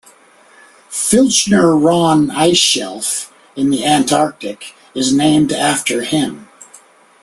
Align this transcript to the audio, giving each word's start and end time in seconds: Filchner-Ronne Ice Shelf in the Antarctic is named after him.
Filchner-Ronne 0.89 2.31
Ice 2.31 2.57
Shelf 2.57 3.31
in 3.55 3.69
the 3.69 3.85
Antarctic 3.85 4.73
is 4.95 5.13
named 5.13 5.51
after 5.51 6.01
him. 6.01 6.49